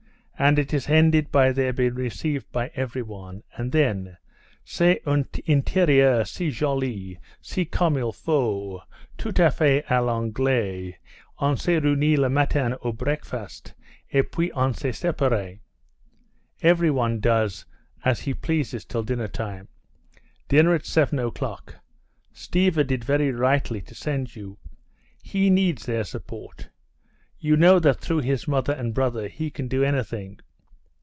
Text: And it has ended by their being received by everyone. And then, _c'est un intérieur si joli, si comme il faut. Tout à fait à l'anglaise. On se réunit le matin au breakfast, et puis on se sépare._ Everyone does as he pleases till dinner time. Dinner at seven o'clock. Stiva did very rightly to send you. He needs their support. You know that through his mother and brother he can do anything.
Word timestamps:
And 0.43 0.57
it 0.57 0.71
has 0.71 0.89
ended 0.89 1.31
by 1.31 1.51
their 1.51 1.71
being 1.71 1.93
received 1.93 2.51
by 2.51 2.71
everyone. 2.73 3.43
And 3.57 3.71
then, 3.71 4.17
_c'est 4.65 4.99
un 5.05 5.25
intérieur 5.47 6.25
si 6.27 6.49
joli, 6.49 7.19
si 7.39 7.63
comme 7.65 7.95
il 7.97 8.11
faut. 8.11 8.81
Tout 9.19 9.33
à 9.35 9.53
fait 9.53 9.85
à 9.85 10.01
l'anglaise. 10.03 10.95
On 11.37 11.55
se 11.55 11.79
réunit 11.79 12.17
le 12.17 12.27
matin 12.27 12.75
au 12.81 12.91
breakfast, 12.91 13.75
et 14.11 14.23
puis 14.31 14.51
on 14.55 14.73
se 14.73 14.89
sépare._ 14.91 15.59
Everyone 16.63 17.19
does 17.19 17.65
as 18.03 18.21
he 18.21 18.33
pleases 18.33 18.83
till 18.83 19.03
dinner 19.03 19.27
time. 19.27 19.67
Dinner 20.49 20.73
at 20.73 20.87
seven 20.87 21.19
o'clock. 21.19 21.75
Stiva 22.33 22.83
did 22.83 23.03
very 23.03 23.31
rightly 23.31 23.79
to 23.81 23.93
send 23.93 24.35
you. 24.35 24.57
He 25.21 25.51
needs 25.51 25.85
their 25.85 26.03
support. 26.03 26.69
You 27.43 27.57
know 27.57 27.79
that 27.79 27.99
through 27.99 28.19
his 28.19 28.47
mother 28.47 28.73
and 28.73 28.93
brother 28.93 29.27
he 29.27 29.49
can 29.49 29.67
do 29.67 29.83
anything. 29.83 30.41